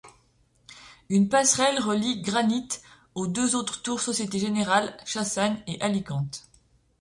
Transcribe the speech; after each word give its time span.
Une 1.09 1.29
passerelle 1.29 1.79
relie 1.79 2.23
Granite 2.23 2.81
aux 3.13 3.27
deux 3.27 3.55
autres 3.55 3.83
tours 3.83 3.99
Société 3.99 4.39
Générale, 4.39 4.97
Chassagne 5.05 5.61
et 5.67 5.79
Alicante. 5.79 6.47